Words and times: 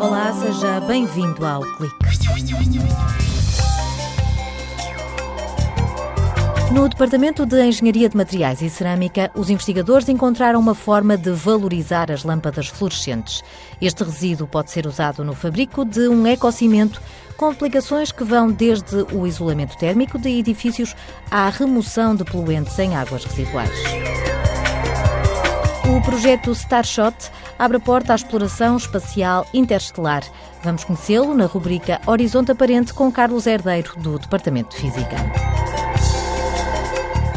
Olá, 0.00 0.32
seja 0.32 0.80
bem-vindo 0.80 1.46
ao 1.46 1.62
Clique. 1.62 1.94
No 6.72 6.88
Departamento 6.88 7.46
de 7.46 7.62
Engenharia 7.62 8.08
de 8.08 8.16
Materiais 8.16 8.60
e 8.60 8.68
Cerâmica, 8.68 9.30
os 9.36 9.50
investigadores 9.50 10.08
encontraram 10.08 10.58
uma 10.58 10.74
forma 10.74 11.16
de 11.16 11.30
valorizar 11.30 12.10
as 12.10 12.24
lâmpadas 12.24 12.66
fluorescentes. 12.66 13.44
Este 13.80 14.02
resíduo 14.02 14.48
pode 14.48 14.72
ser 14.72 14.84
usado 14.84 15.22
no 15.22 15.32
fabrico 15.32 15.84
de 15.84 16.08
um 16.08 16.26
ecocimento 16.26 17.00
com 17.36 17.50
aplicações 17.50 18.10
que 18.10 18.24
vão 18.24 18.50
desde 18.50 19.06
o 19.12 19.28
isolamento 19.28 19.78
térmico 19.78 20.18
de 20.18 20.28
edifícios 20.28 20.96
à 21.30 21.48
remoção 21.48 22.16
de 22.16 22.24
poluentes 22.24 22.76
em 22.80 22.96
águas 22.96 23.24
residuais. 23.24 23.70
O 25.96 26.00
projeto 26.02 26.52
Starshot 26.52 27.32
abre 27.60 27.76
a 27.76 27.80
porta 27.80 28.14
à 28.14 28.16
exploração 28.16 28.78
espacial 28.78 29.46
interestelar. 29.52 30.24
Vamos 30.64 30.82
conhecê-lo 30.82 31.34
na 31.34 31.44
rubrica 31.44 32.00
Horizonte 32.06 32.50
Aparente 32.50 32.94
com 32.94 33.12
Carlos 33.12 33.46
Herdeiro, 33.46 33.92
do 33.98 34.18
Departamento 34.18 34.74
de 34.74 34.80
Física. 34.80 35.16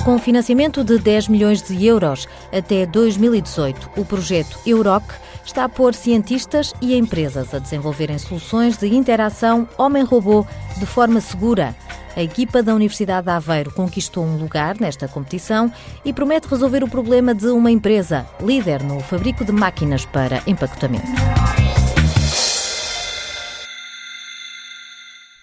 Com 0.06 0.18
financiamento 0.18 0.82
de 0.82 0.98
10 0.98 1.28
milhões 1.28 1.62
de 1.62 1.86
euros 1.86 2.28
até 2.54 2.86
2018, 2.86 3.92
o 3.98 4.06
projeto 4.06 4.58
Euroc 4.66 5.06
está 5.46 5.66
a 5.66 5.70
pôr 5.70 5.94
cientistas 5.94 6.74
e 6.82 6.96
empresas 6.96 7.54
a 7.54 7.60
desenvolverem 7.60 8.18
soluções 8.18 8.78
de 8.78 8.88
interação 8.96 9.68
homem-robô 9.78 10.46
de 10.78 10.86
forma 10.86 11.20
segura. 11.20 11.76
A 12.16 12.22
equipa 12.22 12.62
da 12.62 12.76
Universidade 12.76 13.26
de 13.26 13.32
Aveiro 13.32 13.72
conquistou 13.72 14.24
um 14.24 14.38
lugar 14.38 14.80
nesta 14.80 15.08
competição 15.08 15.74
e 16.06 16.14
promete 16.14 16.48
resolver 16.48 16.84
o 16.84 16.90
problema 16.90 17.34
de 17.34 17.48
uma 17.48 17.72
empresa 17.72 18.28
líder 18.40 18.84
no 18.84 19.00
fabrico 19.00 19.44
de 19.44 19.52
máquinas 19.52 20.06
para 20.06 20.44
empacotamento. 20.46 21.08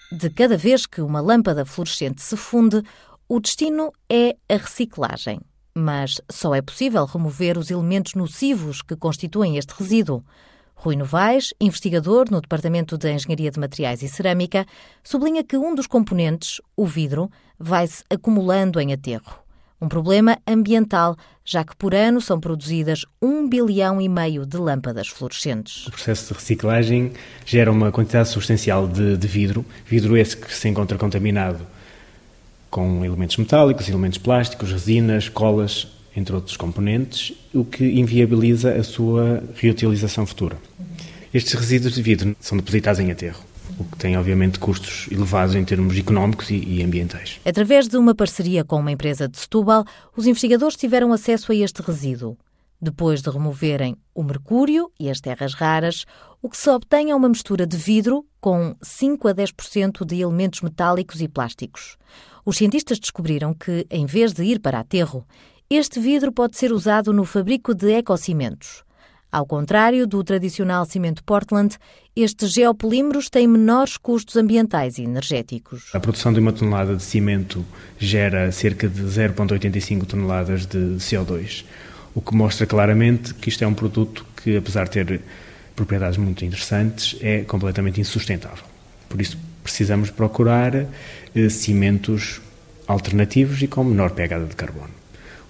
De 0.09 0.29
cada 0.29 0.55
vez 0.55 0.85
que 0.85 1.01
uma 1.01 1.19
lâmpada 1.19 1.65
fluorescente 1.65 2.21
se 2.21 2.37
funde, 2.37 2.81
o 3.27 3.41
destino 3.41 3.91
é 4.09 4.37
a 4.47 4.55
reciclagem, 4.55 5.41
mas 5.75 6.21
só 6.29 6.55
é 6.55 6.61
possível 6.61 7.03
remover 7.03 7.57
os 7.57 7.69
elementos 7.69 8.13
nocivos 8.15 8.81
que 8.81 8.95
constituem 8.95 9.57
este 9.57 9.73
resíduo. 9.73 10.23
Rui 10.83 10.95
Novaes, 10.95 11.53
investigador 11.61 12.31
no 12.31 12.41
Departamento 12.41 12.97
de 12.97 13.13
Engenharia 13.13 13.51
de 13.51 13.59
Materiais 13.59 14.01
e 14.01 14.09
Cerâmica, 14.09 14.65
sublinha 15.03 15.43
que 15.43 15.55
um 15.55 15.75
dos 15.75 15.85
componentes, 15.85 16.59
o 16.75 16.87
vidro, 16.87 17.29
vai-se 17.59 18.03
acumulando 18.09 18.79
em 18.79 18.91
aterro. 18.91 19.37
Um 19.79 19.87
problema 19.87 20.39
ambiental, 20.47 21.15
já 21.45 21.63
que 21.63 21.75
por 21.75 21.93
ano 21.93 22.19
são 22.19 22.39
produzidas 22.39 23.05
um 23.21 23.47
bilhão 23.47 24.01
e 24.01 24.09
meio 24.09 24.43
de 24.43 24.57
lâmpadas 24.57 25.07
fluorescentes. 25.07 25.85
O 25.85 25.91
processo 25.91 26.33
de 26.33 26.39
reciclagem 26.39 27.11
gera 27.45 27.71
uma 27.71 27.91
quantidade 27.91 28.29
substancial 28.29 28.87
de, 28.87 29.17
de 29.17 29.27
vidro, 29.27 29.63
vidro 29.85 30.17
esse 30.17 30.35
que 30.35 30.51
se 30.51 30.67
encontra 30.67 30.97
contaminado 30.97 31.59
com 32.71 33.05
elementos 33.05 33.37
metálicos, 33.37 33.87
elementos 33.87 34.17
plásticos, 34.17 34.71
resinas, 34.71 35.29
colas, 35.29 35.87
entre 36.15 36.35
outros 36.35 36.57
componentes, 36.57 37.33
o 37.53 37.63
que 37.63 37.85
inviabiliza 37.85 38.73
a 38.73 38.83
sua 38.83 39.43
reutilização 39.55 40.25
futura. 40.25 40.57
Estes 41.33 41.53
resíduos 41.53 41.93
de 41.93 42.01
vidro 42.01 42.35
são 42.41 42.57
depositados 42.57 42.99
em 42.99 43.09
aterro, 43.09 43.41
o 43.79 43.85
que 43.85 43.97
tem, 43.97 44.17
obviamente, 44.17 44.59
custos 44.59 45.07
elevados 45.09 45.55
em 45.55 45.63
termos 45.63 45.97
económicos 45.97 46.49
e, 46.49 46.55
e 46.55 46.83
ambientais. 46.83 47.39
Através 47.45 47.87
de 47.87 47.95
uma 47.95 48.13
parceria 48.13 48.65
com 48.65 48.77
uma 48.77 48.91
empresa 48.91 49.29
de 49.29 49.39
Setúbal, 49.39 49.85
os 50.15 50.27
investigadores 50.27 50.75
tiveram 50.75 51.13
acesso 51.13 51.53
a 51.53 51.55
este 51.55 51.81
resíduo. 51.81 52.37
Depois 52.81 53.21
de 53.21 53.29
removerem 53.29 53.95
o 54.13 54.23
mercúrio 54.23 54.91
e 54.99 55.09
as 55.09 55.21
terras 55.21 55.53
raras, 55.53 56.05
o 56.41 56.49
que 56.49 56.57
se 56.57 56.69
obtém 56.69 57.11
é 57.11 57.15
uma 57.15 57.29
mistura 57.29 57.65
de 57.65 57.77
vidro 57.77 58.25
com 58.41 58.75
5 58.81 59.29
a 59.29 59.33
10% 59.33 60.03
de 60.03 60.19
elementos 60.19 60.59
metálicos 60.61 61.21
e 61.21 61.29
plásticos. 61.29 61.95
Os 62.43 62.57
cientistas 62.57 62.99
descobriram 62.99 63.53
que, 63.53 63.87
em 63.89 64.05
vez 64.05 64.33
de 64.33 64.43
ir 64.43 64.59
para 64.59 64.79
aterro, 64.79 65.25
este 65.69 65.97
vidro 65.97 66.29
pode 66.33 66.57
ser 66.57 66.73
usado 66.73 67.13
no 67.13 67.23
fabrico 67.23 67.73
de 67.73 67.93
ecocimentos. 67.93 68.83
Ao 69.31 69.45
contrário 69.45 70.05
do 70.05 70.21
tradicional 70.25 70.85
cimento 70.85 71.23
Portland, 71.23 71.77
estes 72.13 72.51
geopolímeros 72.51 73.29
têm 73.29 73.47
menores 73.47 73.95
custos 73.95 74.35
ambientais 74.35 74.97
e 74.97 75.03
energéticos. 75.03 75.89
A 75.93 76.01
produção 76.01 76.33
de 76.33 76.41
uma 76.41 76.51
tonelada 76.51 76.97
de 76.97 77.03
cimento 77.03 77.65
gera 77.97 78.51
cerca 78.51 78.89
de 78.89 79.01
0,85 79.03 80.05
toneladas 80.05 80.65
de 80.65 80.97
CO2, 80.97 81.63
o 82.13 82.21
que 82.21 82.35
mostra 82.35 82.65
claramente 82.67 83.33
que 83.33 83.47
isto 83.47 83.63
é 83.63 83.67
um 83.67 83.73
produto 83.73 84.25
que, 84.35 84.57
apesar 84.57 84.83
de 84.83 84.91
ter 84.91 85.21
propriedades 85.77 86.17
muito 86.17 86.43
interessantes, 86.43 87.17
é 87.21 87.43
completamente 87.43 88.01
insustentável. 88.01 88.65
Por 89.07 89.21
isso, 89.21 89.37
precisamos 89.63 90.09
procurar 90.09 90.75
eh, 90.75 91.49
cimentos 91.49 92.41
alternativos 92.85 93.61
e 93.61 93.67
com 93.67 93.85
menor 93.85 94.11
pegada 94.11 94.45
de 94.45 94.55
carbono. 94.57 95.00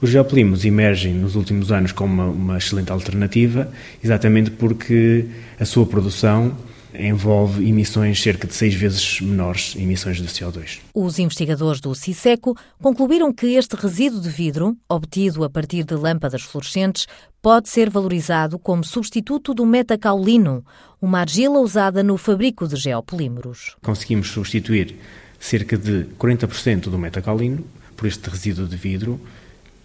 Os 0.01 0.09
geopolímeros 0.09 0.66
emergem 0.66 1.13
nos 1.13 1.35
últimos 1.35 1.72
anos 1.72 1.91
como 1.91 2.12
uma, 2.12 2.25
uma 2.25 2.57
excelente 2.57 2.91
alternativa, 2.91 3.72
exatamente 4.03 4.50
porque 4.50 5.28
a 5.59 5.66
sua 5.66 5.85
produção 5.85 6.57
envolve 6.94 7.67
emissões 7.67 8.22
cerca 8.22 8.47
de 8.47 8.53
seis 8.53 8.73
vezes 8.73 9.22
menores 9.22 9.75
emissões 9.78 10.17
de 10.17 10.28
CO2. 10.28 10.79
Os 10.94 11.19
investigadores 11.19 11.79
do 11.79 11.94
CISECO 11.95 12.57
concluíram 12.81 13.31
que 13.31 13.56
este 13.56 13.75
resíduo 13.75 14.19
de 14.19 14.29
vidro, 14.29 14.75
obtido 14.90 15.44
a 15.44 15.50
partir 15.50 15.84
de 15.84 15.95
lâmpadas 15.95 16.41
fluorescentes, 16.41 17.07
pode 17.41 17.69
ser 17.69 17.90
valorizado 17.90 18.59
como 18.59 18.84
substituto 18.84 19.53
do 19.53 19.66
metacaulino, 19.66 20.66
uma 21.01 21.19
argila 21.19 21.59
usada 21.59 22.03
no 22.03 22.17
fabrico 22.17 22.67
de 22.67 22.75
geopolímeros. 22.75 23.75
Conseguimos 23.81 24.29
substituir 24.29 24.95
cerca 25.40 25.78
de 25.78 26.06
40% 26.19 26.90
do 26.90 27.00
metacaulino 27.00 27.63
por 27.95 28.07
este 28.07 28.29
resíduo 28.29 28.67
de 28.67 28.75
vidro, 28.75 29.19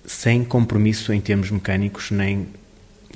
sem 0.06 0.44
compromisso 0.44 1.12
em 1.12 1.20
termos 1.20 1.50
mecânicos 1.50 2.10
nem 2.10 2.46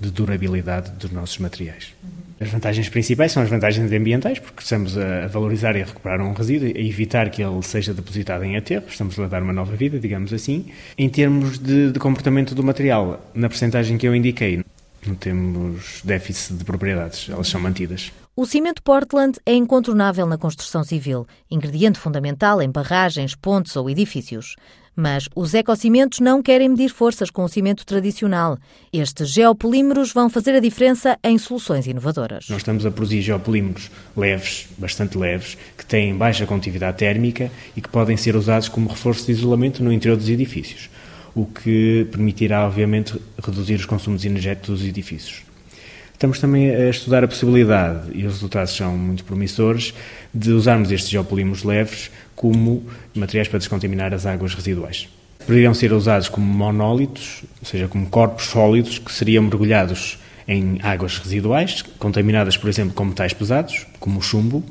de 0.01 0.11
durabilidade 0.11 0.91
dos 0.93 1.11
nossos 1.11 1.39
materiais. 1.39 1.95
As 2.41 2.49
vantagens 2.49 2.89
principais 2.89 3.33
são 3.33 3.43
as 3.43 3.51
vantagens 3.51 3.93
ambientais, 3.93 4.39
porque 4.39 4.62
estamos 4.62 4.97
a 4.97 5.27
valorizar 5.27 5.77
e 5.77 5.83
a 5.83 5.84
recuperar 5.84 6.23
um 6.23 6.33
resíduo, 6.33 6.69
a 6.69 6.81
evitar 6.81 7.28
que 7.28 7.43
ele 7.43 7.62
seja 7.62 7.93
depositado 7.93 8.43
em 8.45 8.56
aterro, 8.56 8.84
estamos 8.89 9.19
a 9.19 9.27
dar 9.27 9.43
uma 9.43 9.53
nova 9.53 9.77
vida, 9.77 9.99
digamos 10.01 10.33
assim. 10.33 10.67
Em 10.97 11.09
termos 11.11 11.59
de, 11.59 11.93
de 11.93 11.99
comportamento 11.99 12.55
do 12.55 12.62
material, 12.62 13.31
na 13.34 13.47
percentagem 13.47 13.99
que 13.99 14.09
eu 14.09 14.15
indiquei, 14.15 14.65
não 15.07 15.15
temos 15.15 16.01
déficit 16.03 16.57
de 16.57 16.65
propriedades, 16.65 17.28
elas 17.28 17.47
são 17.47 17.61
mantidas. 17.61 18.11
O 18.34 18.47
cimento 18.47 18.83
Portland 18.83 19.39
é 19.45 19.53
incontornável 19.53 20.27
na 20.27 20.39
construção 20.39 20.83
civil, 20.83 21.27
ingrediente 21.51 21.99
fundamental 21.99 22.62
em 22.62 22.71
barragens, 22.71 23.34
pontes 23.34 23.77
ou 23.77 23.91
edifícios. 23.91 24.57
Mas 24.95 25.28
os 25.34 25.55
ecocimentos 25.55 26.21
não 26.21 26.43
querem 26.43 26.69
medir 26.69 26.91
forças 26.91 27.31
com 27.31 27.45
o 27.45 27.49
cimento 27.49 27.87
tradicional. 27.87 28.59
Estes 28.93 29.31
geopolímeros 29.31 30.12
vão 30.12 30.28
fazer 30.28 30.55
a 30.55 30.61
diferença 30.61 31.17
em 31.23 31.39
soluções 31.39 31.87
inovadoras. 31.87 32.47
Nós 32.49 32.59
estamos 32.59 32.84
a 32.84 32.91
produzir 32.91 33.23
geopolímeros 33.23 33.91
leves, 34.17 34.69
bastante 34.77 35.17
leves, 35.17 35.56
que 35.78 35.87
têm 35.87 36.15
baixa 36.15 36.47
condutividade 36.47 36.99
térmica 36.99 37.51
e 37.77 37.81
que 37.81 37.89
podem 37.89 38.17
ser 38.17 38.37
usados 38.37 38.69
como 38.69 38.89
reforço 38.89 39.27
de 39.27 39.33
isolamento 39.33 39.83
no 39.83 39.93
interior 39.93 40.17
dos 40.17 40.28
edifícios, 40.28 40.91
o 41.34 41.47
que 41.47 42.07
permitirá, 42.11 42.67
obviamente, 42.67 43.21
reduzir 43.43 43.75
os 43.75 43.87
consumos 43.87 44.25
energéticos 44.25 44.81
dos 44.81 44.89
edifícios. 44.89 45.43
Estamos 46.21 46.39
também 46.39 46.69
a 46.69 46.91
estudar 46.91 47.25
a 47.25 47.28
possibilidade, 47.28 48.11
e 48.12 48.27
os 48.27 48.34
resultados 48.34 48.77
são 48.77 48.95
muito 48.95 49.25
promissores, 49.25 49.95
de 50.34 50.53
usarmos 50.53 50.93
estes 50.93 51.09
geopolímeros 51.09 51.65
leves 51.65 52.11
como 52.41 52.83
materiais 53.15 53.49
para 53.49 53.59
descontaminar 53.59 54.15
as 54.15 54.25
águas 54.25 54.55
residuais. 54.55 55.11
Poderiam 55.47 55.75
ser 55.75 55.93
usados 55.93 56.27
como 56.27 56.47
monólitos, 56.47 57.43
ou 57.61 57.67
seja, 57.67 57.87
como 57.87 58.06
corpos 58.06 58.47
sólidos 58.47 58.99
que 58.99 59.12
seriam 59.12 59.45
mergulhados 59.45 60.19
em 60.49 60.78
águas 60.83 61.19
residuais, 61.19 61.83
contaminadas, 61.99 62.57
por 62.57 62.71
exemplo, 62.71 62.95
com 62.95 63.04
metais 63.04 63.34
pesados, 63.34 63.87
como 63.98 64.21
o 64.21 64.22
chumbo, 64.22 64.65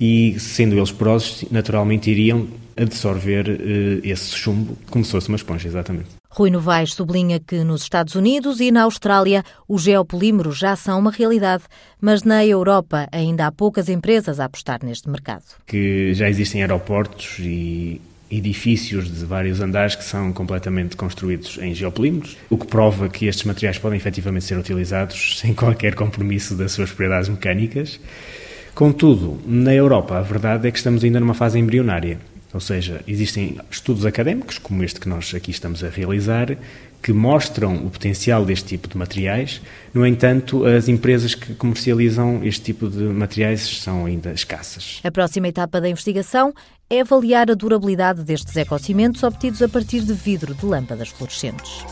e 0.00 0.40
sendo 0.40 0.78
eles 0.78 0.92
porosos, 0.92 1.44
naturalmente 1.50 2.10
iriam 2.10 2.48
absorver 2.74 3.50
uh, 3.50 4.00
esse 4.02 4.34
chumbo 4.34 4.78
como 4.88 5.04
se 5.04 5.10
fosse 5.10 5.28
uma 5.28 5.36
esponja, 5.36 5.68
exatamente. 5.68 6.19
Rui 6.32 6.48
Novaes 6.48 6.94
sublinha 6.94 7.40
que 7.40 7.64
nos 7.64 7.82
Estados 7.82 8.14
Unidos 8.14 8.60
e 8.60 8.70
na 8.70 8.84
Austrália 8.84 9.44
os 9.68 9.82
geopolímeros 9.82 10.56
já 10.56 10.76
são 10.76 10.98
uma 10.98 11.10
realidade, 11.10 11.64
mas 12.00 12.22
na 12.22 12.46
Europa 12.46 13.08
ainda 13.10 13.48
há 13.48 13.52
poucas 13.52 13.88
empresas 13.88 14.38
a 14.38 14.44
apostar 14.44 14.78
neste 14.84 15.10
mercado. 15.10 15.42
Que 15.66 16.14
já 16.14 16.28
existem 16.28 16.62
aeroportos 16.62 17.36
e 17.40 18.00
edifícios 18.30 19.10
de 19.10 19.24
vários 19.24 19.60
andares 19.60 19.96
que 19.96 20.04
são 20.04 20.32
completamente 20.32 20.96
construídos 20.96 21.58
em 21.60 21.74
geopolímeros, 21.74 22.36
o 22.48 22.56
que 22.56 22.66
prova 22.66 23.08
que 23.08 23.26
estes 23.26 23.44
materiais 23.44 23.76
podem 23.76 23.96
efetivamente 23.96 24.44
ser 24.44 24.56
utilizados 24.56 25.38
sem 25.40 25.52
qualquer 25.52 25.96
compromisso 25.96 26.54
das 26.54 26.70
suas 26.70 26.90
propriedades 26.90 27.28
mecânicas. 27.28 27.98
Contudo, 28.72 29.40
na 29.44 29.74
Europa, 29.74 30.16
a 30.16 30.22
verdade 30.22 30.68
é 30.68 30.70
que 30.70 30.78
estamos 30.78 31.02
ainda 31.02 31.18
numa 31.18 31.34
fase 31.34 31.58
embrionária. 31.58 32.20
Ou 32.52 32.60
seja, 32.60 33.00
existem 33.06 33.58
estudos 33.70 34.04
académicos, 34.04 34.58
como 34.58 34.82
este 34.82 34.98
que 34.98 35.08
nós 35.08 35.32
aqui 35.34 35.50
estamos 35.50 35.84
a 35.84 35.88
realizar, 35.88 36.56
que 37.02 37.12
mostram 37.12 37.76
o 37.76 37.90
potencial 37.90 38.44
deste 38.44 38.68
tipo 38.68 38.88
de 38.88 38.96
materiais. 38.96 39.60
No 39.94 40.06
entanto, 40.06 40.64
as 40.66 40.88
empresas 40.88 41.34
que 41.34 41.54
comercializam 41.54 42.40
este 42.44 42.62
tipo 42.62 42.88
de 42.88 43.04
materiais 43.04 43.80
são 43.80 44.04
ainda 44.04 44.32
escassas. 44.32 45.00
A 45.02 45.10
próxima 45.10 45.48
etapa 45.48 45.80
da 45.80 45.88
investigação 45.88 46.52
é 46.90 47.00
avaliar 47.00 47.50
a 47.50 47.54
durabilidade 47.54 48.24
destes 48.24 48.56
ecossimentos 48.56 49.22
obtidos 49.22 49.62
a 49.62 49.68
partir 49.68 50.00
de 50.00 50.12
vidro 50.12 50.54
de 50.54 50.66
lâmpadas 50.66 51.08
fluorescentes. 51.08 51.84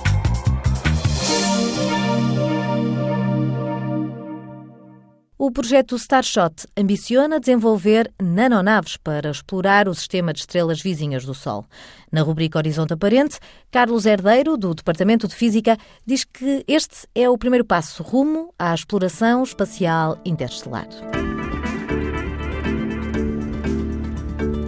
O 5.40 5.52
projeto 5.52 5.94
Starshot 5.94 6.66
ambiciona 6.76 7.38
desenvolver 7.38 8.12
nanonaves 8.20 8.96
para 8.96 9.30
explorar 9.30 9.86
o 9.86 9.94
sistema 9.94 10.32
de 10.32 10.40
estrelas 10.40 10.82
vizinhas 10.82 11.24
do 11.24 11.32
Sol. 11.32 11.64
Na 12.10 12.22
rubrica 12.22 12.58
Horizonte 12.58 12.94
Aparente, 12.94 13.38
Carlos 13.70 14.04
Herdeiro, 14.04 14.56
do 14.56 14.74
Departamento 14.74 15.28
de 15.28 15.36
Física, 15.36 15.78
diz 16.04 16.24
que 16.24 16.64
este 16.66 17.06
é 17.14 17.30
o 17.30 17.38
primeiro 17.38 17.64
passo 17.64 18.02
rumo 18.02 18.52
à 18.58 18.74
exploração 18.74 19.44
espacial 19.44 20.20
interestelar. 20.24 20.88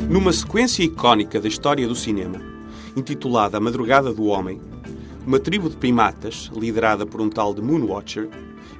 Numa 0.08 0.32
sequência 0.32 0.84
icónica 0.84 1.40
da 1.40 1.48
história 1.48 1.88
do 1.88 1.96
cinema, 1.96 2.40
intitulada 2.96 3.56
A 3.56 3.60
Madrugada 3.60 4.14
do 4.14 4.26
Homem, 4.26 4.60
uma 5.26 5.40
tribo 5.40 5.68
de 5.68 5.76
primatas, 5.76 6.48
liderada 6.54 7.04
por 7.04 7.20
um 7.20 7.28
tal 7.28 7.52
de 7.52 7.60
Moonwatcher, 7.60 8.28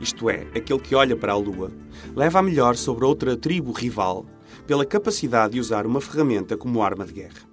isto 0.01 0.31
é, 0.31 0.47
aquele 0.55 0.81
que 0.81 0.95
olha 0.95 1.17
para 1.17 1.33
a 1.33 1.37
Lua, 1.37 1.71
leva 2.17 2.39
a 2.39 2.43
melhor 2.43 2.77
sobre 2.77 3.05
outra 3.05 3.37
tribo 3.37 3.73
rival 3.73 4.25
pela 4.67 4.87
capacidade 4.87 5.55
de 5.55 5.61
usar 5.61 5.87
uma 5.87 6.01
ferramenta 6.01 6.57
como 6.57 6.83
arma 6.83 7.05
de 7.05 7.13
guerra. 7.13 7.51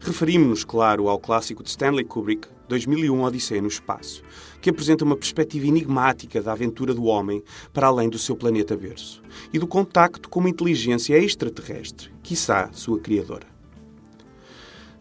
Referimos-nos, 0.00 0.64
claro, 0.64 1.08
ao 1.08 1.18
clássico 1.18 1.62
de 1.62 1.70
Stanley 1.70 2.04
Kubrick, 2.04 2.48
2001 2.68 3.22
Odisseia 3.22 3.62
no 3.62 3.68
Espaço, 3.68 4.22
que 4.60 4.70
apresenta 4.70 5.04
uma 5.04 5.16
perspectiva 5.16 5.66
enigmática 5.66 6.42
da 6.42 6.52
aventura 6.52 6.92
do 6.92 7.04
homem 7.04 7.42
para 7.72 7.86
além 7.86 8.08
do 8.08 8.18
seu 8.18 8.34
planeta 8.34 8.76
berço 8.76 9.22
e 9.52 9.58
do 9.58 9.66
contacto 9.66 10.28
com 10.28 10.40
uma 10.40 10.50
inteligência 10.50 11.16
extraterrestre, 11.16 12.10
quiçá 12.22 12.70
sua 12.72 12.98
criadora. 12.98 13.51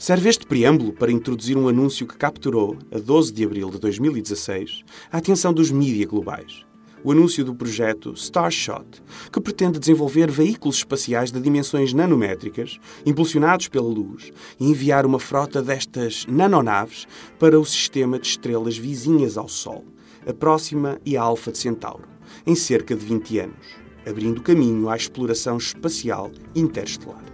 Serve 0.02 0.30
este 0.30 0.48
preâmbulo 0.48 0.94
para 0.94 1.12
introduzir 1.12 1.56
um 1.56 1.68
anúncio 1.68 2.08
que 2.08 2.18
capturou, 2.18 2.76
a 2.92 2.98
12 2.98 3.32
de 3.32 3.46
abril 3.46 3.70
de 3.70 3.78
2016, 3.78 4.82
a 5.12 5.18
atenção 5.20 5.54
dos 5.54 5.70
mídias 5.70 6.10
globais. 6.10 6.66
O 7.04 7.12
anúncio 7.12 7.46
do 7.46 7.54
projeto 7.54 8.12
Starshot, 8.16 9.00
que 9.32 9.40
pretende 9.40 9.78
desenvolver 9.78 10.32
veículos 10.32 10.78
espaciais 10.78 11.32
de 11.32 11.40
dimensões 11.40 11.94
nanométricas, 11.94 12.80
impulsionados 13.06 13.68
pela 13.68 13.88
luz, 13.88 14.32
e 14.60 14.72
enviar 14.72 15.06
uma 15.06 15.20
frota 15.20 15.62
destas 15.62 16.26
nanonaves 16.28 17.08
para 17.38 17.60
o 17.60 17.64
sistema 17.64 18.18
de 18.18 18.26
estrelas 18.26 18.76
vizinhas 18.76 19.38
ao 19.38 19.48
Sol, 19.48 19.86
a 20.26 20.34
Próxima 20.34 21.00
e 21.06 21.16
a 21.16 21.22
Alfa 21.22 21.52
de 21.52 21.60
Centauro, 21.60 22.08
em 22.44 22.56
cerca 22.56 22.96
de 22.96 23.06
20 23.06 23.38
anos, 23.38 23.68
abrindo 24.04 24.42
caminho 24.42 24.90
à 24.90 24.96
exploração 24.96 25.58
espacial 25.58 26.32
interestelar. 26.56 27.31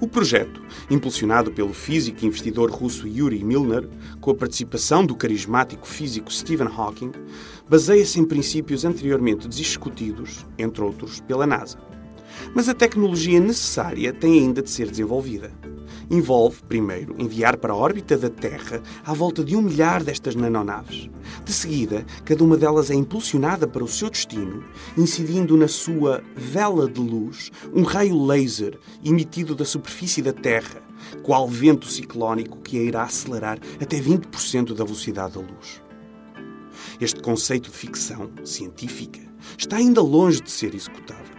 O 0.00 0.08
projeto, 0.08 0.62
impulsionado 0.88 1.52
pelo 1.52 1.74
físico 1.74 2.24
e 2.24 2.26
investidor 2.26 2.70
russo 2.70 3.06
Yuri 3.06 3.44
Milner, 3.44 3.86
com 4.18 4.30
a 4.30 4.34
participação 4.34 5.04
do 5.04 5.14
carismático 5.14 5.86
físico 5.86 6.32
Stephen 6.32 6.68
Hawking, 6.68 7.12
baseia-se 7.68 8.18
em 8.18 8.24
princípios 8.24 8.86
anteriormente 8.86 9.46
discutidos, 9.46 10.46
entre 10.56 10.82
outros, 10.82 11.20
pela 11.20 11.46
NASA. 11.46 11.89
Mas 12.54 12.68
a 12.68 12.74
tecnologia 12.74 13.40
necessária 13.40 14.12
tem 14.12 14.40
ainda 14.40 14.62
de 14.62 14.70
ser 14.70 14.88
desenvolvida. 14.88 15.52
Envolve, 16.10 16.60
primeiro, 16.68 17.14
enviar 17.18 17.56
para 17.56 17.72
a 17.72 17.76
órbita 17.76 18.18
da 18.18 18.28
Terra 18.28 18.82
à 19.04 19.14
volta 19.14 19.44
de 19.44 19.54
um 19.54 19.62
milhar 19.62 20.02
destas 20.02 20.34
nanonaves. 20.34 21.08
De 21.44 21.52
seguida, 21.52 22.04
cada 22.24 22.42
uma 22.42 22.56
delas 22.56 22.90
é 22.90 22.94
impulsionada 22.94 23.68
para 23.68 23.84
o 23.84 23.88
seu 23.88 24.10
destino, 24.10 24.64
incidindo 24.98 25.56
na 25.56 25.68
sua 25.68 26.20
vela 26.34 26.90
de 26.90 27.00
luz 27.00 27.52
um 27.72 27.84
raio 27.84 28.24
laser 28.26 28.76
emitido 29.04 29.54
da 29.54 29.64
superfície 29.64 30.20
da 30.20 30.32
Terra, 30.32 30.82
qual 31.22 31.46
vento 31.46 31.86
ciclónico 31.86 32.58
que 32.58 32.78
a 32.78 32.82
irá 32.82 33.04
acelerar 33.04 33.60
até 33.80 34.00
20% 34.00 34.74
da 34.74 34.84
velocidade 34.84 35.34
da 35.34 35.40
luz. 35.40 35.80
Este 37.00 37.20
conceito 37.20 37.70
de 37.70 37.76
ficção 37.76 38.30
científica 38.44 39.20
está 39.56 39.76
ainda 39.76 40.02
longe 40.02 40.40
de 40.40 40.50
ser 40.50 40.74
executável. 40.74 41.29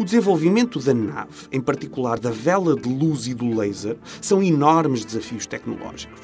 O 0.00 0.04
desenvolvimento 0.04 0.78
da 0.78 0.94
nave, 0.94 1.46
em 1.52 1.60
particular 1.60 2.18
da 2.18 2.30
vela 2.30 2.74
de 2.74 2.88
luz 2.88 3.26
e 3.26 3.34
do 3.34 3.54
laser, 3.54 3.98
são 4.18 4.42
enormes 4.42 5.04
desafios 5.04 5.46
tecnológicos. 5.46 6.20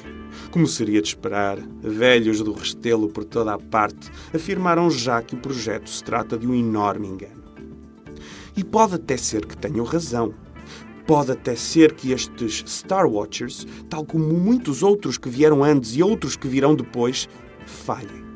Como 0.49 0.65
seria 0.65 0.99
de 0.99 1.09
esperar, 1.09 1.59
velhos 1.79 2.41
do 2.41 2.53
Restelo 2.53 3.07
por 3.07 3.23
toda 3.23 3.53
a 3.53 3.59
parte 3.59 4.09
afirmaram 4.33 4.89
já 4.89 5.21
que 5.21 5.35
o 5.35 5.39
projeto 5.39 5.91
se 5.91 6.03
trata 6.03 6.39
de 6.39 6.47
um 6.47 6.55
enorme 6.55 7.07
engano. 7.07 7.43
E 8.55 8.63
pode 8.63 8.95
até 8.95 9.15
ser 9.15 9.45
que 9.45 9.55
tenham 9.55 9.85
razão. 9.85 10.33
Pode 11.05 11.33
até 11.33 11.55
ser 11.55 11.93
que 11.93 12.11
estes 12.11 12.63
Star 12.65 13.07
Watchers, 13.07 13.67
tal 13.87 14.03
como 14.03 14.33
muitos 14.33 14.81
outros 14.81 15.19
que 15.19 15.29
vieram 15.29 15.63
antes 15.63 15.95
e 15.95 16.01
outros 16.01 16.35
que 16.35 16.47
virão 16.47 16.73
depois, 16.73 17.29
falhem. 17.67 18.26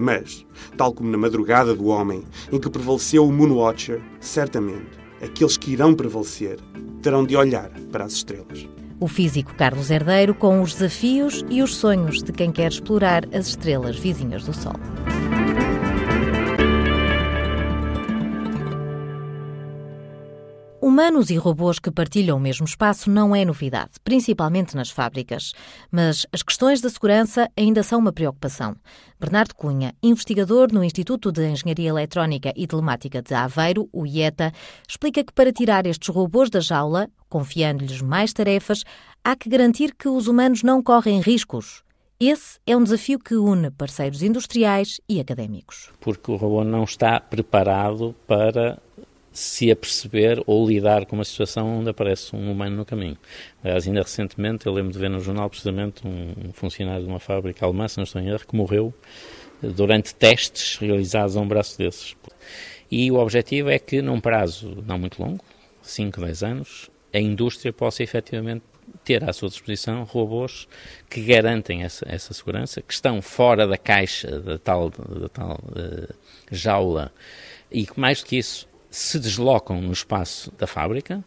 Mas, 0.00 0.46
tal 0.78 0.94
como 0.94 1.10
na 1.10 1.18
madrugada 1.18 1.74
do 1.74 1.88
homem, 1.88 2.24
em 2.50 2.58
que 2.58 2.70
prevaleceu 2.70 3.26
o 3.26 3.30
Moonwatcher, 3.30 4.00
certamente 4.18 4.98
aqueles 5.20 5.58
que 5.58 5.72
irão 5.72 5.94
prevalecer 5.94 6.58
terão 7.02 7.22
de 7.22 7.36
olhar 7.36 7.70
para 7.92 8.06
as 8.06 8.14
estrelas. 8.14 8.66
O 8.98 9.06
físico 9.06 9.54
Carlos 9.54 9.90
Herdeiro 9.90 10.34
com 10.34 10.62
os 10.62 10.72
desafios 10.72 11.44
e 11.50 11.62
os 11.62 11.76
sonhos 11.76 12.22
de 12.22 12.32
quem 12.32 12.50
quer 12.50 12.70
explorar 12.72 13.24
as 13.34 13.48
estrelas 13.48 13.98
vizinhas 13.98 14.44
do 14.44 14.54
Sol. 14.54 14.72
Humanos 20.90 21.30
e 21.30 21.36
robôs 21.36 21.78
que 21.78 21.88
partilham 21.88 22.36
o 22.36 22.40
mesmo 22.40 22.66
espaço 22.66 23.08
não 23.08 23.32
é 23.32 23.44
novidade, 23.44 23.92
principalmente 24.02 24.74
nas 24.74 24.90
fábricas. 24.90 25.52
Mas 25.88 26.26
as 26.32 26.42
questões 26.42 26.80
da 26.80 26.90
segurança 26.90 27.48
ainda 27.56 27.84
são 27.84 28.00
uma 28.00 28.12
preocupação. 28.12 28.74
Bernardo 29.20 29.54
Cunha, 29.54 29.94
investigador 30.02 30.72
no 30.72 30.82
Instituto 30.82 31.30
de 31.30 31.48
Engenharia 31.48 31.90
Eletrónica 31.90 32.52
e 32.56 32.66
Telemática 32.66 33.22
de 33.22 33.32
Aveiro, 33.32 33.88
o 33.92 34.04
IETA, 34.04 34.50
explica 34.88 35.22
que 35.22 35.32
para 35.32 35.52
tirar 35.52 35.86
estes 35.86 36.08
robôs 36.08 36.50
da 36.50 36.58
jaula, 36.58 37.08
confiando-lhes 37.28 38.02
mais 38.02 38.32
tarefas, 38.32 38.82
há 39.22 39.36
que 39.36 39.48
garantir 39.48 39.94
que 39.94 40.08
os 40.08 40.26
humanos 40.26 40.64
não 40.64 40.82
correm 40.82 41.20
riscos. 41.20 41.84
Esse 42.22 42.58
é 42.66 42.76
um 42.76 42.82
desafio 42.82 43.18
que 43.18 43.34
une 43.34 43.70
parceiros 43.70 44.22
industriais 44.22 45.00
e 45.08 45.20
académicos. 45.20 45.88
Porque 46.00 46.30
o 46.30 46.36
robô 46.36 46.62
não 46.62 46.84
está 46.84 47.18
preparado 47.18 48.14
para 48.26 48.78
se 49.32 49.70
aperceber 49.70 50.42
ou 50.46 50.68
lidar 50.68 51.06
com 51.06 51.16
uma 51.16 51.24
situação 51.24 51.78
onde 51.78 51.90
aparece 51.90 52.34
um 52.34 52.50
humano 52.50 52.76
no 52.76 52.84
caminho. 52.84 53.16
Aliás, 53.62 53.86
ainda 53.86 54.02
recentemente, 54.02 54.66
eu 54.66 54.72
lembro 54.72 54.92
de 54.92 54.98
ver 54.98 55.08
no 55.08 55.20
jornal 55.20 55.48
precisamente 55.48 56.06
um 56.06 56.52
funcionário 56.52 57.04
de 57.04 57.08
uma 57.08 57.20
fábrica 57.20 57.64
alemã, 57.64 57.86
se 57.86 57.98
não 57.98 58.04
estou 58.04 58.20
em 58.20 58.28
erro, 58.28 58.46
que 58.46 58.56
morreu 58.56 58.92
durante 59.62 60.14
testes 60.14 60.76
realizados 60.76 61.36
a 61.36 61.40
um 61.40 61.46
braço 61.46 61.78
desses. 61.78 62.16
E 62.90 63.10
o 63.10 63.16
objetivo 63.16 63.70
é 63.70 63.78
que, 63.78 64.02
num 64.02 64.20
prazo 64.20 64.82
não 64.86 64.98
muito 64.98 65.22
longo, 65.22 65.44
5, 65.82 66.20
10 66.20 66.42
anos, 66.42 66.90
a 67.12 67.18
indústria 67.18 67.72
possa 67.72 68.02
efetivamente 68.02 68.64
ter 69.04 69.28
à 69.28 69.32
sua 69.32 69.48
disposição 69.48 70.02
robôs 70.04 70.66
que 71.08 71.20
garantem 71.22 71.82
essa, 71.84 72.04
essa 72.08 72.34
segurança, 72.34 72.82
que 72.82 72.92
estão 72.92 73.22
fora 73.22 73.66
da 73.66 73.78
caixa 73.78 74.40
da 74.40 74.58
tal, 74.58 74.90
da 74.90 75.28
tal 75.28 75.60
uh, 75.70 76.14
jaula 76.50 77.12
e 77.70 77.86
que, 77.86 77.98
mais 77.98 78.20
do 78.20 78.26
que 78.26 78.36
isso, 78.36 78.68
se 78.90 79.18
deslocam 79.18 79.80
no 79.80 79.92
espaço 79.92 80.52
da 80.58 80.66
fábrica 80.66 81.24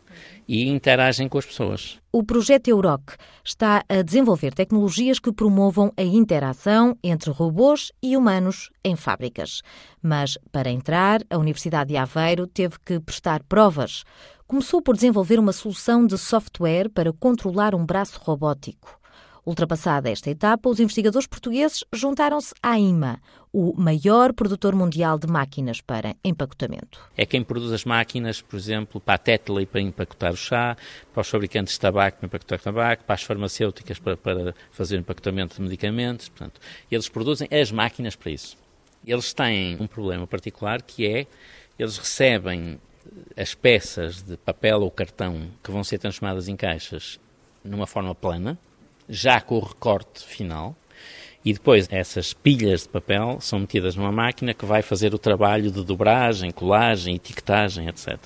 e 0.48 0.67
interagem 0.67 1.29
com 1.29 1.38
as 1.38 1.46
pessoas. 1.46 1.98
O 2.12 2.24
projeto 2.24 2.67
Euroc 2.67 3.15
está 3.43 3.84
a 3.88 4.01
desenvolver 4.01 4.53
tecnologias 4.53 5.17
que 5.17 5.32
promovam 5.32 5.91
a 5.96 6.03
interação 6.03 6.98
entre 7.01 7.32
robôs 7.32 7.91
e 8.01 8.17
humanos 8.17 8.70
em 8.84 8.96
fábricas. 8.96 9.62
Mas, 10.01 10.38
para 10.51 10.70
entrar, 10.70 11.22
a 11.29 11.38
Universidade 11.38 11.89
de 11.89 11.98
Aveiro 11.98 12.46
teve 12.46 12.75
que 12.86 13.00
prestar 13.00 13.41
provas. 13.43 14.03
Começou 14.46 14.82
por 14.82 14.96
desenvolver 14.96 15.39
uma 15.39 15.53
solução 15.53 16.05
de 16.05 16.17
software 16.17 16.89
para 16.89 17.13
controlar 17.13 17.74
um 17.74 17.86
braço 17.86 18.20
robótico. 18.22 19.02
Ultrapassada 19.45 20.09
esta 20.09 20.29
etapa, 20.29 20.69
os 20.69 20.79
investigadores 20.79 21.27
portugueses 21.27 21.83
juntaram-se 21.91 22.53
à 22.63 22.79
IMA, 22.79 23.19
o 23.51 23.73
maior 23.75 24.31
produtor 24.31 24.73
mundial 24.73 25.19
de 25.19 25.27
máquinas 25.27 25.81
para 25.81 26.15
empacotamento. 26.23 27.09
É 27.17 27.25
quem 27.25 27.43
produz 27.43 27.73
as 27.73 27.83
máquinas, 27.83 28.41
por 28.41 28.55
exemplo, 28.55 29.01
para 29.01 29.15
a 29.15 29.17
Tetley 29.17 29.65
para 29.65 29.81
empacotar 29.81 30.31
o 30.31 30.38
chá, 30.38 30.77
para 31.13 31.19
os 31.19 31.27
fabricantes 31.27 31.73
de 31.73 31.79
tabaco 31.81 32.19
para 32.19 32.27
empacotar 32.27 32.62
tabaco, 32.62 33.03
para 33.03 33.15
as 33.15 33.23
farmacêuticas 33.23 34.00
para, 34.00 34.15
para 34.15 34.55
fazer 34.71 34.97
empacotamento 34.97 35.57
de 35.57 35.62
medicamentos. 35.62 36.29
Portanto, 36.29 36.62
eles 36.89 37.09
produzem 37.09 37.50
as 37.51 37.69
máquinas 37.69 38.15
para 38.15 38.31
isso. 38.31 38.57
Eles 39.05 39.33
têm 39.33 39.75
um 39.77 39.88
problema 39.88 40.25
particular 40.25 40.81
que 40.81 41.05
é 41.05 41.27
eles 41.77 41.97
recebem 41.97 42.79
as 43.35 43.53
peças 43.53 44.21
de 44.21 44.38
papel 44.38 44.81
ou 44.81 44.89
cartão 44.89 45.50
que 45.62 45.69
vão 45.69 45.83
ser 45.83 45.97
transformadas 45.97 46.47
em 46.47 46.55
caixas 46.55 47.19
numa 47.62 47.85
forma 47.85 48.15
plana, 48.15 48.57
já 49.13 49.39
com 49.39 49.55
o 49.55 49.63
recorte 49.63 50.24
final, 50.24 50.75
E 51.46 51.51
depois 51.51 51.88
essas 51.91 52.32
pilhas 52.34 52.84
de 52.84 52.89
papel 52.89 53.38
são 53.41 53.60
metidas 53.60 53.96
numa 53.96 54.12
máquina 54.12 54.53
que 54.53 54.65
vai 54.65 54.82
fazer 54.82 55.13
o 55.13 55.17
trabalho 55.17 55.70
de 55.70 55.84
dobragem, 55.84 56.51
colagem, 56.51 57.15
etiquetagem, 57.15 57.88
etc. 57.89 58.17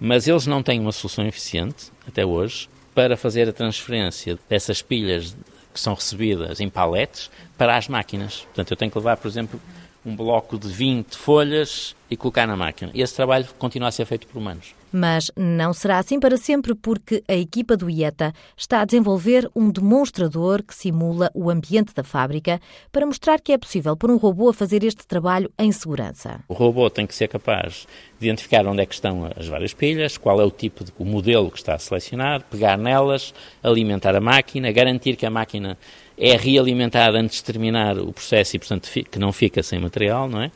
Mas 0.00 0.26
eles 0.26 0.46
não 0.46 0.62
têm 0.62 0.80
uma 0.80 0.92
solução 0.92 1.26
eficiente, 1.26 1.90
até 2.06 2.24
hoje, 2.24 2.68
para 2.94 3.16
fazer 3.16 3.48
a 3.48 3.52
transferência 3.52 4.38
dessas 4.48 4.80
pilhas 4.80 5.36
que 5.74 5.80
são 5.80 5.92
recebidas 5.92 6.58
em 6.60 6.70
paletes 6.70 7.30
para 7.58 7.76
as 7.76 7.86
máquinas. 7.86 8.40
Portanto, 8.40 8.70
eu 8.70 8.76
tenho 8.76 8.90
que 8.90 8.98
levar, 8.98 9.18
por 9.18 9.28
exemplo, 9.28 9.60
um 10.08 10.16
bloco 10.16 10.58
de 10.58 10.68
20 10.68 11.16
folhas 11.16 11.94
e 12.10 12.16
colocar 12.16 12.46
na 12.46 12.56
máquina. 12.56 12.90
Esse 12.94 13.14
trabalho 13.14 13.46
continua 13.58 13.88
a 13.88 13.92
ser 13.92 14.06
feito 14.06 14.26
por 14.26 14.38
humanos. 14.38 14.74
Mas 14.90 15.30
não 15.36 15.74
será 15.74 15.98
assim 15.98 16.18
para 16.18 16.38
sempre, 16.38 16.74
porque 16.74 17.22
a 17.28 17.34
equipa 17.34 17.76
do 17.76 17.90
IETA 17.90 18.32
está 18.56 18.80
a 18.80 18.84
desenvolver 18.86 19.46
um 19.54 19.70
demonstrador 19.70 20.62
que 20.62 20.74
simula 20.74 21.30
o 21.34 21.50
ambiente 21.50 21.94
da 21.94 22.02
fábrica 22.02 22.58
para 22.90 23.04
mostrar 23.04 23.38
que 23.38 23.52
é 23.52 23.58
possível 23.58 23.94
por 23.94 24.10
um 24.10 24.16
robô 24.16 24.50
fazer 24.50 24.82
este 24.82 25.06
trabalho 25.06 25.52
em 25.58 25.70
segurança. 25.70 26.40
O 26.48 26.54
robô 26.54 26.88
tem 26.88 27.06
que 27.06 27.14
ser 27.14 27.28
capaz 27.28 27.86
de 28.18 28.26
identificar 28.26 28.66
onde 28.66 28.80
é 28.80 28.86
que 28.86 28.94
estão 28.94 29.30
as 29.36 29.46
várias 29.46 29.74
pilhas, 29.74 30.16
qual 30.16 30.40
é 30.40 30.44
o 30.44 30.50
tipo 30.50 30.82
de 30.82 30.92
o 30.98 31.04
modelo 31.04 31.50
que 31.50 31.58
está 31.58 31.74
a 31.74 31.78
selecionar, 31.78 32.42
pegar 32.44 32.78
nelas, 32.78 33.34
alimentar 33.62 34.16
a 34.16 34.20
máquina, 34.20 34.72
garantir 34.72 35.16
que 35.16 35.26
a 35.26 35.30
máquina 35.30 35.76
é 36.18 36.36
realimentada 36.36 37.18
antes 37.18 37.36
de 37.36 37.44
terminar 37.44 37.96
o 37.98 38.12
processo 38.12 38.56
e, 38.56 38.58
portanto, 38.58 38.90
que 38.90 39.18
não 39.18 39.32
fica 39.32 39.62
sem 39.62 39.78
material, 39.78 40.28
não 40.28 40.42
é? 40.42 40.50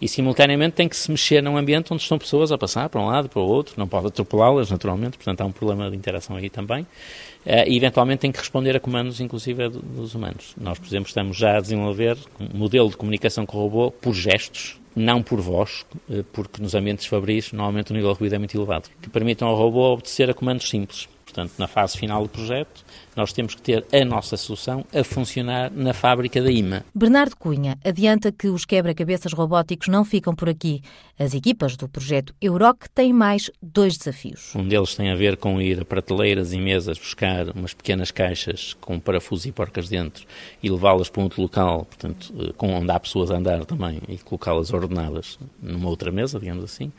E, 0.00 0.06
simultaneamente, 0.06 0.74
tem 0.74 0.88
que 0.88 0.96
se 0.96 1.10
mexer 1.10 1.42
num 1.42 1.56
ambiente 1.56 1.92
onde 1.92 2.02
estão 2.02 2.18
pessoas 2.18 2.52
a 2.52 2.58
passar 2.58 2.88
para 2.90 3.00
um 3.00 3.06
lado, 3.06 3.28
para 3.30 3.40
o 3.40 3.46
outro, 3.46 3.74
não 3.78 3.88
pode 3.88 4.08
atropelá-las, 4.08 4.70
naturalmente, 4.70 5.16
portanto, 5.16 5.40
há 5.40 5.46
um 5.46 5.52
problema 5.52 5.90
de 5.90 5.96
interação 5.96 6.36
aí 6.36 6.50
também. 6.50 6.82
Uh, 6.82 7.64
e, 7.66 7.76
eventualmente, 7.76 8.20
tem 8.20 8.32
que 8.32 8.38
responder 8.38 8.76
a 8.76 8.80
comandos, 8.80 9.20
inclusive, 9.20 9.70
dos 9.70 10.14
humanos. 10.14 10.54
Nós, 10.60 10.78
por 10.78 10.86
exemplo, 10.86 11.08
estamos 11.08 11.36
já 11.36 11.56
a 11.56 11.60
desenvolver 11.60 12.18
um 12.38 12.58
modelo 12.58 12.90
de 12.90 12.96
comunicação 12.96 13.46
com 13.46 13.56
o 13.56 13.62
robô 13.62 13.90
por 13.90 14.12
gestos, 14.12 14.78
não 14.94 15.22
por 15.22 15.40
voz, 15.40 15.86
eh, 16.10 16.24
porque 16.32 16.60
nos 16.60 16.74
ambientes 16.74 17.06
fabris, 17.06 17.52
normalmente, 17.52 17.90
o 17.90 17.94
nível 17.94 18.12
de 18.12 18.18
ruído 18.18 18.34
é 18.34 18.38
muito 18.38 18.56
elevado, 18.56 18.88
que 19.00 19.08
permitam 19.08 19.46
ao 19.48 19.56
robô 19.56 19.92
obedecer 19.92 20.28
a 20.28 20.34
comandos 20.34 20.68
simples. 20.68 21.08
Portanto, 21.24 21.52
na 21.58 21.66
fase 21.66 21.98
final 21.98 22.22
do 22.22 22.28
projeto, 22.28 22.84
nós 23.16 23.32
temos 23.32 23.54
que 23.54 23.62
ter 23.62 23.84
a 23.92 24.04
nossa 24.04 24.36
solução 24.36 24.84
a 24.94 25.02
funcionar 25.02 25.72
na 25.72 25.94
fábrica 25.94 26.42
da 26.42 26.50
IMA. 26.50 26.84
Bernardo 26.94 27.34
Cunha 27.36 27.78
adianta 27.82 28.30
que 28.30 28.48
os 28.48 28.64
quebra-cabeças 28.64 29.32
robóticos 29.32 29.88
não 29.88 30.04
ficam 30.04 30.34
por 30.34 30.48
aqui. 30.48 30.82
As 31.18 31.34
equipas 31.34 31.76
do 31.76 31.88
projeto 31.88 32.34
Euroc 32.42 32.88
têm 32.94 33.12
mais 33.12 33.50
dois 33.62 33.96
desafios. 33.96 34.54
Um 34.54 34.68
deles 34.68 34.94
tem 34.94 35.10
a 35.10 35.16
ver 35.16 35.38
com 35.38 35.60
ir 35.60 35.80
a 35.80 35.84
prateleiras 35.84 36.52
e 36.52 36.60
mesas 36.60 36.98
buscar 36.98 37.48
umas 37.56 37.72
pequenas 37.72 38.10
caixas 38.10 38.74
com 38.80 39.00
parafusos 39.00 39.46
e 39.46 39.52
porcas 39.52 39.88
dentro 39.88 40.26
e 40.62 40.68
levá-las 40.68 41.08
para 41.08 41.20
um 41.20 41.24
outro 41.24 41.40
local, 41.40 41.86
portanto, 41.86 42.34
eh, 42.38 42.52
com 42.56 42.74
onde 42.74 42.90
há 42.90 43.00
pessoas 43.00 43.30
a 43.30 43.36
andar 43.36 43.64
também 43.64 44.00
e 44.08 44.18
colocá-las 44.18 44.72
ordenadas 44.72 45.38
numa 45.62 45.88
outra 45.88 46.12
mesa, 46.12 46.38
digamos 46.38 46.64
assim. 46.64 46.92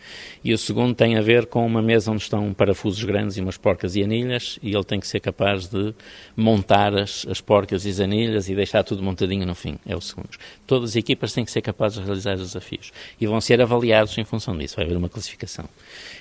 E 0.44 0.52
o 0.52 0.58
segundo 0.58 0.96
tem 0.96 1.16
a 1.16 1.22
ver 1.22 1.46
com 1.46 1.66
uma 1.66 1.82
mesa 1.82 2.12
onde 2.12 2.24
estão 2.24 2.52
parafusos 2.54 3.04
grandes 3.04 3.38
e 3.38 3.42
umas 3.42 3.58
porcas 3.58 3.96
e 3.96 4.04
anilhas 4.04 4.58
e 4.64 4.74
ele 4.74 4.84
tem 4.84 5.00
que 5.00 5.08
ser 5.08 5.20
capaz 5.20 5.68
de 5.68 5.94
montar 6.36 6.96
as, 6.96 7.26
as 7.30 7.42
porcas 7.42 7.86
e 7.86 7.90
as 7.90 8.00
anilhas 8.00 8.50
e 8.50 8.56
deixar 8.56 8.84
tudo 8.84 9.04
montadinho 9.04 9.46
no 9.46 9.56
fim. 9.56 9.78
É 9.86 9.96
o 9.96 10.02
segundo. 10.02 10.30
Todas 10.66 10.92
as 10.92 10.96
equipas 10.96 11.34
têm 11.34 11.46
que 11.46 11.52
ser 11.52 11.62
capazes 11.62 12.00
de 12.00 12.06
realizar 12.06 12.36
os 12.36 12.42
desafios 12.42 12.92
e 13.20 13.28
vão 13.28 13.42
ser 13.42 13.62
avaliados 13.62 14.18
em 14.18 14.24
função 14.24 14.58
disso. 14.58 14.76
Vai 14.76 14.86
haver 14.86 14.98
uma 14.98 15.10
classificação. 15.10 15.66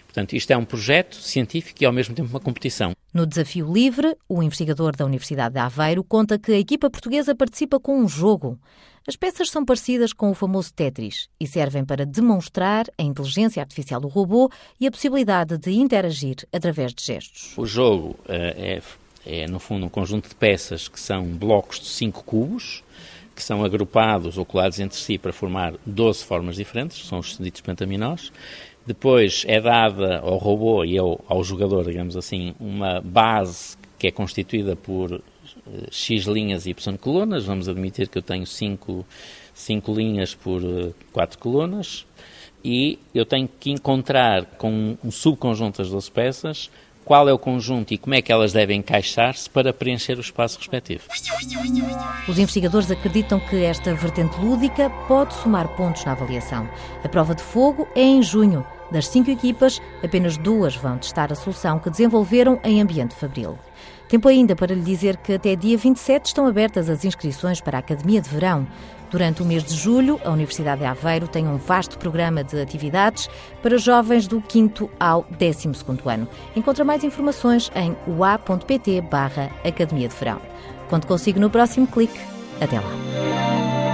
Portanto, 0.06 0.34
isto 0.34 0.50
é 0.50 0.56
um 0.56 0.64
projeto 0.64 1.16
científico 1.16 1.82
e 1.82 1.86
ao 1.86 1.92
mesmo 1.92 2.14
tempo 2.14 2.30
uma 2.30 2.40
competição. 2.40 2.92
No 3.12 3.26
desafio 3.26 3.70
livre, 3.70 4.16
o 4.26 4.42
investigador 4.42 4.96
da 4.96 5.04
Universidade 5.04 5.54
de 5.54 5.60
Aveiro 5.60 6.02
conta 6.02 6.38
que 6.38 6.52
a 6.52 6.58
equipa 6.58 6.88
portuguesa 6.88 7.34
participa 7.34 7.78
com 7.78 8.00
um 8.00 8.08
jogo. 8.08 8.58
As 9.06 9.14
peças 9.14 9.50
são 9.50 9.64
parecidas 9.64 10.12
com 10.12 10.30
o 10.30 10.34
famoso 10.34 10.72
Tetris 10.74 11.28
e 11.38 11.46
servem 11.46 11.84
para 11.84 12.04
demonstrar 12.04 12.86
a 12.98 13.02
inteligência 13.02 13.62
artificial 13.62 14.00
do 14.00 14.08
robô 14.08 14.50
e 14.80 14.86
a 14.86 14.90
possibilidade 14.90 15.56
de 15.58 15.70
interagir 15.74 16.36
através 16.52 16.92
de 16.92 17.04
gestos. 17.04 17.52
O 17.56 17.64
jogo 17.64 18.18
uh, 18.24 18.32
é 18.56 18.82
é, 19.26 19.46
no 19.46 19.58
fundo, 19.58 19.86
um 19.86 19.88
conjunto 19.88 20.28
de 20.28 20.34
peças 20.34 20.86
que 20.86 21.00
são 21.00 21.24
blocos 21.24 21.80
de 21.80 21.86
cinco 21.86 22.22
cubos, 22.22 22.84
que 23.34 23.42
são 23.42 23.64
agrupados 23.64 24.38
ou 24.38 24.46
colados 24.46 24.80
entre 24.80 24.96
si 24.96 25.18
para 25.18 25.32
formar 25.32 25.74
12 25.84 26.24
formas 26.24 26.56
diferentes, 26.56 27.06
são 27.06 27.18
os 27.18 27.36
ditos 27.36 27.60
pentaminós. 27.60 28.32
Depois 28.86 29.44
é 29.48 29.60
dada 29.60 30.20
ao 30.20 30.38
robô 30.38 30.84
e 30.84 30.96
ao, 30.96 31.22
ao 31.28 31.42
jogador, 31.42 31.84
digamos 31.84 32.16
assim, 32.16 32.54
uma 32.60 33.00
base 33.00 33.76
que 33.98 34.06
é 34.06 34.12
constituída 34.12 34.76
por 34.76 35.12
uh, 35.12 35.22
X 35.90 36.24
linhas 36.24 36.66
e 36.66 36.70
Y 36.70 36.96
colunas. 36.96 37.44
Vamos 37.44 37.68
admitir 37.68 38.08
que 38.08 38.16
eu 38.16 38.22
tenho 38.22 38.46
5 38.46 39.04
cinco, 39.52 39.92
linhas 39.92 40.34
por 40.34 40.62
4 41.12 41.36
uh, 41.36 41.42
colunas. 41.42 42.06
E 42.64 42.98
eu 43.14 43.24
tenho 43.26 43.48
que 43.48 43.70
encontrar 43.70 44.44
com 44.56 44.96
um 45.02 45.10
subconjunto 45.10 45.78
das 45.78 45.90
12 45.90 46.10
peças 46.10 46.70
qual 47.06 47.28
é 47.28 47.32
o 47.32 47.38
conjunto 47.38 47.94
e 47.94 47.98
como 47.98 48.16
é 48.16 48.20
que 48.20 48.32
elas 48.32 48.52
devem 48.52 48.80
encaixar-se 48.80 49.48
para 49.48 49.72
preencher 49.72 50.18
o 50.18 50.20
espaço 50.20 50.58
respectivo. 50.58 51.04
Os 52.28 52.36
investigadores 52.36 52.90
acreditam 52.90 53.38
que 53.38 53.62
esta 53.62 53.94
vertente 53.94 54.36
lúdica 54.40 54.90
pode 55.06 55.32
somar 55.34 55.68
pontos 55.76 56.04
na 56.04 56.12
avaliação. 56.12 56.68
A 57.04 57.08
prova 57.08 57.32
de 57.32 57.42
fogo 57.42 57.86
é 57.94 58.02
em 58.02 58.20
junho. 58.20 58.66
Das 58.90 59.06
cinco 59.06 59.30
equipas, 59.30 59.80
apenas 60.02 60.36
duas 60.36 60.74
vão 60.74 60.98
testar 60.98 61.30
a 61.30 61.36
solução 61.36 61.78
que 61.78 61.90
desenvolveram 61.90 62.60
em 62.64 62.82
ambiente 62.82 63.14
fabril. 63.14 63.56
Tempo 64.08 64.28
ainda 64.28 64.54
para 64.54 64.74
lhe 64.74 64.82
dizer 64.82 65.16
que 65.16 65.32
até 65.32 65.56
dia 65.56 65.76
27 65.76 66.26
estão 66.26 66.46
abertas 66.46 66.88
as 66.88 67.04
inscrições 67.04 67.60
para 67.60 67.78
a 67.78 67.80
Academia 67.80 68.20
de 68.20 68.28
Verão. 68.28 68.66
Durante 69.10 69.42
o 69.42 69.44
mês 69.44 69.64
de 69.64 69.74
julho, 69.74 70.20
a 70.24 70.30
Universidade 70.30 70.80
de 70.80 70.86
Aveiro 70.86 71.28
tem 71.28 71.46
um 71.46 71.56
vasto 71.56 71.98
programa 71.98 72.42
de 72.42 72.60
atividades 72.60 73.28
para 73.62 73.78
jovens 73.78 74.26
do 74.26 74.42
5 74.48 74.90
ao 74.98 75.26
12 75.38 75.70
ano. 76.04 76.28
Encontra 76.54 76.84
mais 76.84 77.02
informações 77.02 77.70
em 77.74 77.96
ua.pt 78.06 79.00
barra 79.02 79.50
Academia 79.64 80.08
de 80.08 80.14
Verão. 80.14 80.40
Conto 80.88 81.06
consigo 81.06 81.40
no 81.40 81.50
próximo 81.50 81.86
clique. 81.86 82.18
Até 82.60 82.78
lá. 82.80 83.85